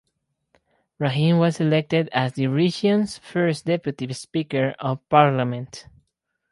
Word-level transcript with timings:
Rahim 0.97 1.37
was 1.37 1.59
elected 1.59 2.09
as 2.11 2.33
the 2.33 2.47
region's 2.47 3.19
first 3.19 3.65
deputy 3.65 4.11
speaker 4.13 4.73
of 4.79 5.07
parliament. 5.09 5.85